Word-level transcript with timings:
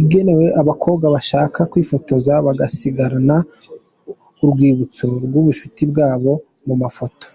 Igenewe 0.00 0.46
abakobwa 0.60 1.06
bashaka 1.14 1.60
kwifotoza 1.70 2.32
bagasigarana 2.46 3.36
urwibutso 4.42 5.06
rw’ubushuti 5.24 5.82
bwabo 5.90 6.32
mu 6.68 6.74
mafoto. 6.82 7.26